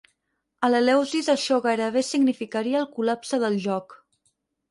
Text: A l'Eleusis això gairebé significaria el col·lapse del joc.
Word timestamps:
A 0.67 0.69
l'Eleusis 0.69 1.27
això 1.33 1.59
gairebé 1.65 2.01
significaria 2.09 2.79
el 2.81 2.89
col·lapse 2.97 3.41
del 3.47 3.59
joc. 3.67 3.97